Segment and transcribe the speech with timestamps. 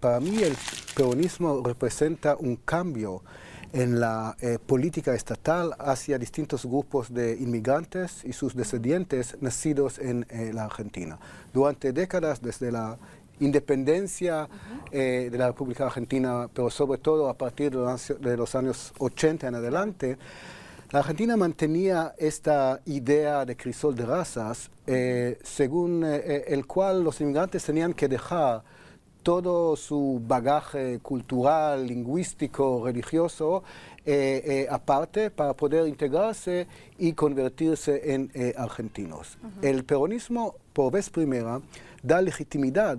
[0.00, 0.54] Para mí el
[0.94, 3.22] peronismo representa un cambio
[3.72, 10.24] en la eh, política estatal hacia distintos grupos de inmigrantes y sus descendientes nacidos en
[10.30, 11.18] eh, la Argentina.
[11.52, 12.96] Durante décadas, desde la
[13.40, 14.48] independencia
[14.92, 19.54] eh, de la República Argentina, pero sobre todo a partir de los, años 80 en
[19.56, 20.18] adelante,
[20.92, 24.70] la Argentina mantenía esta idea de crisol de razas,
[25.42, 28.62] según el cual los inmigrantes tenían que dejar
[29.22, 33.62] todo su bagaje cultural, lingüístico, religioso,
[34.06, 36.66] eh, eh, aparte para poder integrarse
[36.98, 39.36] y convertirse en eh, argentinos.
[39.60, 41.60] El peronismo, por vez primera,
[42.02, 42.98] da legitimidad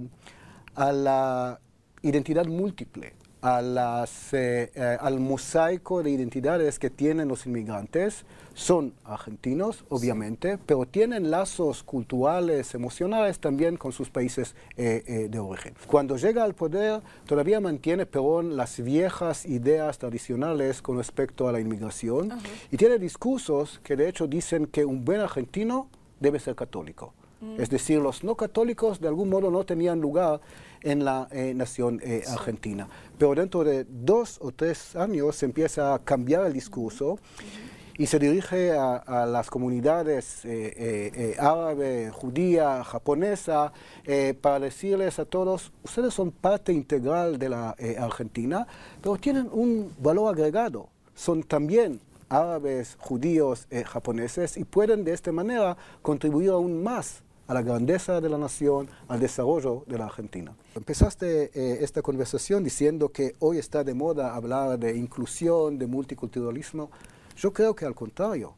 [0.75, 1.59] a la
[2.01, 8.25] identidad múltiple a las, eh, eh, al mosaico de identidades que tienen los inmigrantes.
[8.53, 15.75] Son argentinos, obviamente, pero tienen lazos culturales, emocionales también con sus países eh, de origen.
[15.87, 21.61] Cuando llega al poder, todavía mantiene Perón las viejas ideas tradicionales con respecto a la
[21.61, 22.33] inmigración
[22.69, 25.87] y tiene discursos que de hecho dicen que un buen argentino
[26.19, 27.13] debe ser católico.
[27.41, 27.61] Mm.
[27.61, 30.41] Es decir, los no católicos de algún modo no tenían lugar
[30.81, 32.87] en la eh, nación eh, argentina.
[33.17, 37.19] Pero dentro de dos o tres años se empieza a cambiar el discurso
[37.97, 43.73] y se dirige a, las comunidades eh, árabe, judía, japonesa,
[44.39, 48.65] para decirles a todos, ustedes son parte integral de la Argentina,
[49.01, 50.87] pero tienen un valor agregado.
[51.13, 57.63] Son también árabes, judíos, japoneses y pueden de esta manera contribuir aún más a la
[57.63, 60.55] grandeza de la nación, al desarrollo de la Argentina.
[60.75, 66.91] Empezaste eh, esta conversación diciendo que hoy está de moda hablar de inclusión, de multiculturalismo.
[67.35, 68.53] Yo creo que al contrario,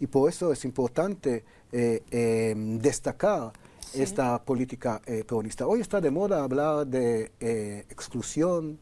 [0.00, 3.52] y por eso es importante eh, em, destacar
[3.94, 5.68] esta política eh, peronista.
[5.68, 7.30] Hoy está de moda hablar de
[7.90, 8.76] exclusión,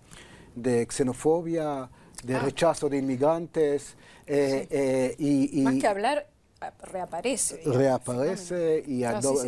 [0.55, 1.91] de xenofobia,
[2.25, 2.38] de ah.
[2.38, 3.94] rechazo de inmigrantes.
[4.27, 6.31] y, Más que hablar,
[6.83, 7.62] reaparece.
[7.65, 9.03] Reaparece y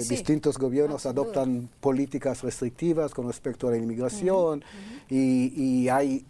[0.08, 4.64] distintos gobiernos adoptan políticas restrictivas con respecto a la inmigración
[5.08, 6.24] y, hay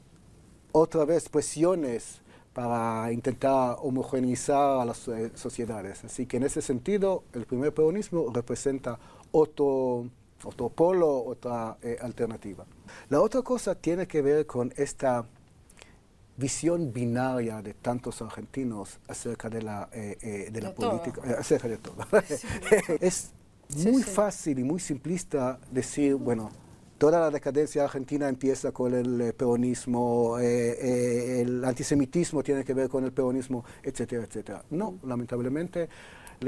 [0.73, 2.21] otra vez presiones
[2.53, 6.05] para intentar homogeneizar a las eh, sociedades.
[6.05, 8.99] Así que en ese sentido, el primer peronismo representa
[9.31, 10.07] otro,
[10.45, 12.67] otro polo, otra eh, alternativa.
[13.09, 15.25] La otra cosa tiene que ver con esta
[16.43, 21.69] visión binaria de tantos argentinos acerca de la, eh, eh, de, la política, eh, acerca
[21.69, 22.05] de todo.
[23.01, 23.31] es
[23.77, 26.51] muy fácil y muy simplista decir, bueno,
[26.99, 33.13] toda la decadencia argentina empieza con el peronismo, el antisemitismo tiene que ver con el
[33.13, 34.65] peronismo, etcétera, etcétera.
[34.71, 35.89] No, lamentablemente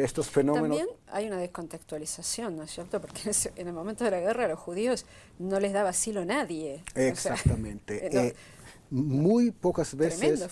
[0.02, 0.76] estos fenómenos...
[0.76, 3.00] También hay una descontextualización, ¿no es cierto?
[3.00, 5.06] Porque en, el momento de la guerra a los judíos
[5.38, 6.82] no les daba asilo nadie.
[6.96, 8.34] Exactamente.
[8.90, 10.46] Muy pocas veces,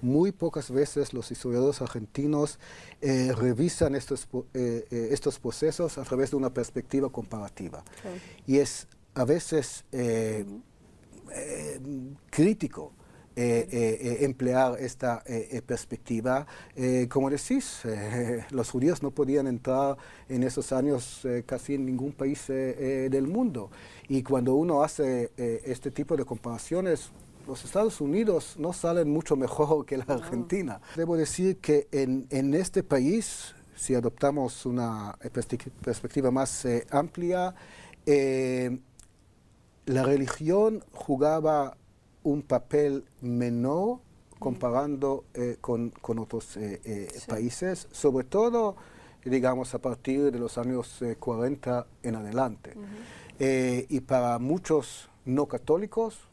[0.00, 2.58] muy pocas veces los historiadores argentinos
[3.00, 7.84] eh, revisan estos, eh, eh, estos procesos a través de una perspectiva comparativa.
[8.46, 9.84] Y es a veces
[12.30, 12.92] crítico
[13.36, 15.22] emplear esta
[15.66, 16.46] perspectiva.
[17.08, 17.82] como decís,
[18.50, 19.96] los judíos no podían entrar
[20.28, 23.70] en esos años casi en ningún país del mundo.
[24.08, 27.10] Y cuando uno hace este tipo de comparaciones,
[27.46, 30.80] los Estados Unidos no salen mucho mejor que la Argentina.
[30.96, 35.16] Debo decir que en, este país, si adoptamos una
[35.82, 37.54] perspectiva más eh, amplia,
[38.06, 38.78] eh,
[39.86, 41.76] la religión jugaba
[42.22, 43.98] un papel menor
[44.38, 46.58] comparando eh, con, otros
[47.26, 48.76] países, sobre todo,
[49.24, 52.74] digamos, a partir de los años 40 en adelante.
[53.88, 56.29] y para muchos no católicos,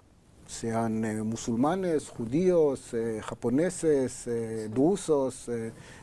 [0.47, 5.49] sean eh, musulmanes, judíos, eh, japoneses, eh, drusos,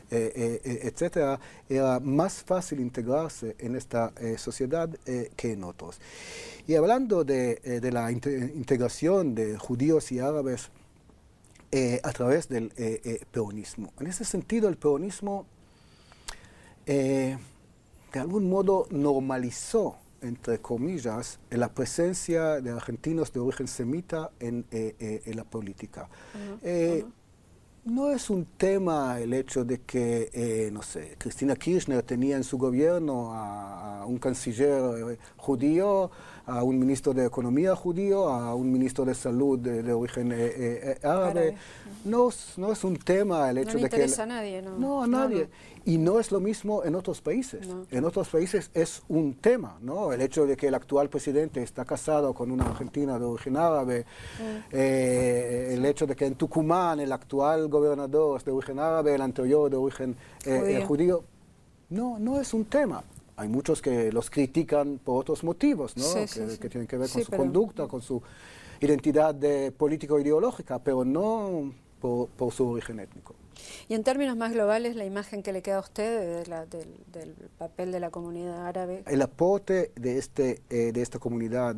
[0.09, 4.87] etcétera, era más fácil integrarse en esta sociedad
[5.35, 5.99] que en otros.
[6.67, 7.59] Y hablando de,
[7.91, 10.69] la integración de judíos y árabes
[12.03, 12.69] a través del
[13.31, 15.47] peronismo, en ese sentido el peronismo
[16.85, 17.39] de
[18.13, 25.33] algún modo normalizó entre comillas, la presencia de argentinos de origen semita en, eh, eh,
[25.33, 26.09] la política.
[26.61, 27.05] Eh,
[27.85, 32.43] no es un tema el hecho de que, eh, no sé, Cristina Kirchner tenía en
[32.43, 36.09] su gobierno a, un canciller eh, judío,
[36.47, 41.57] a un ministro de Economía judío, a un ministro de Salud de, origen eh, árabe.
[42.03, 44.03] No, no es un tema el hecho de que...
[44.03, 44.77] a nadie, ¿no?
[44.77, 45.47] No, a nadie.
[45.85, 47.67] Y no es lo mismo en otros países.
[47.91, 50.11] En otros países es un tema, ¿no?
[50.11, 54.05] El hecho de que el actual presidente está casado con una argentina de origen árabe,
[54.71, 59.77] el hecho de que en Tucumán el actual gobernador de origen árabe, el anterior de
[59.77, 61.23] origen eh, eh, judío.
[61.89, 63.03] No, no es un tema.
[63.37, 66.03] Hay muchos que los critican por otros motivos, ¿no?
[66.57, 68.21] que, tienen que ver con su conducta, con su
[68.79, 69.35] identidad
[69.73, 73.35] político-ideológica, pero no por, su origen étnico.
[73.89, 77.99] Y en términos más globales, la imagen que le queda a usted del, papel de
[77.99, 79.03] la comunidad árabe.
[79.05, 81.75] El aporte de, este, eh, de esta comunidad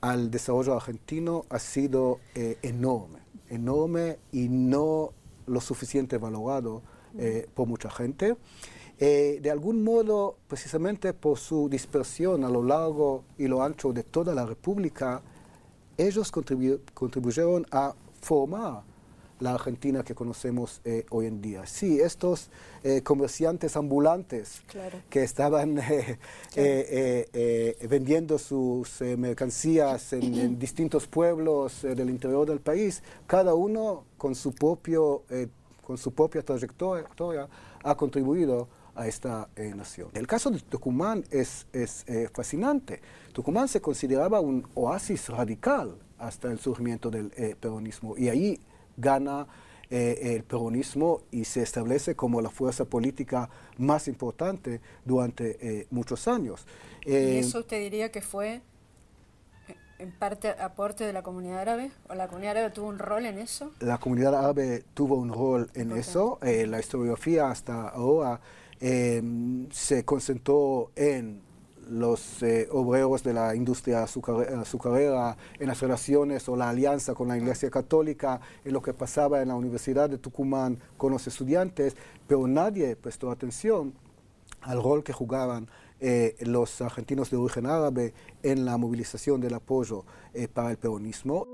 [0.00, 3.18] al desarrollo argentino ha sido enorme,
[3.50, 5.12] enorme y no
[5.48, 6.82] lo suficiente valorado
[7.16, 8.36] eh, por mucha gente.
[9.00, 14.02] Eh, de algún modo, precisamente por su dispersión a lo largo y lo ancho de
[14.02, 15.22] toda la República,
[15.96, 18.82] ellos contribuyeron a formar
[19.40, 21.66] la Argentina que conocemos eh, hoy en día.
[21.66, 22.50] Sí, estos
[23.02, 24.62] comerciantes ambulantes
[25.10, 25.80] que estaban
[27.88, 35.24] vendiendo sus mercancías en, distintos pueblos del interior del país, cada uno con su propio
[35.88, 37.48] con su propia trayectoria,
[37.82, 40.10] ha contribuido a esta eh, nación.
[40.12, 43.00] El caso de Tucumán es, es eh, fascinante.
[43.32, 48.60] Tucumán se consideraba un oasis radical hasta el surgimiento del eh, peronismo y ahí
[48.98, 49.46] gana
[49.90, 53.48] el peronismo y se establece como la fuerza política
[53.78, 56.66] más importante durante muchos años.
[57.06, 58.60] ¿Y eso usted diría que fue
[59.98, 61.90] en parte aporte de la comunidad árabe?
[62.08, 63.72] ¿O la comunidad árabe tuvo un rol en eso?
[63.80, 66.38] La comunidad árabe tuvo un rol en eso.
[66.42, 68.40] Eh, la historiografía hasta ahora
[68.80, 69.22] eh,
[69.70, 71.42] se concentró en
[71.88, 77.36] los eh, obreros de la industria azucarera, en las relaciones o la alianza con la
[77.36, 81.96] Iglesia Católica, en lo que pasaba en la Universidad de Tucumán con los estudiantes,
[82.26, 83.94] pero nadie prestó atención
[84.62, 85.68] al rol que jugaban
[86.00, 91.46] eh, los argentinos de origen árabe en la movilización del apoyo eh, para el peronismo.